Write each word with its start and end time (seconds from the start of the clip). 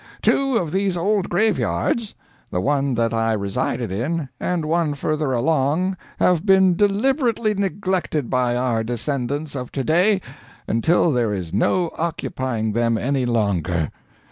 Two 0.23 0.57
of 0.57 0.71
these 0.71 0.97
old 0.97 1.29
graveyards 1.29 2.15
the 2.49 2.59
one 2.59 2.95
that 2.95 3.13
I 3.13 3.33
resided 3.33 3.91
in 3.91 4.29
and 4.39 4.65
one 4.65 4.95
further 4.95 5.31
along 5.31 5.95
have 6.17 6.43
been 6.43 6.75
deliberately 6.75 7.53
neglected 7.53 8.27
by 8.27 8.55
our 8.55 8.83
descendants 8.83 9.55
of 9.55 9.71
to 9.73 9.83
day 9.83 10.19
until 10.67 11.11
there 11.11 11.31
is 11.31 11.53
no 11.53 11.91
occupying 11.99 12.71
them 12.71 12.97
any 12.97 13.27
longer. 13.27 13.91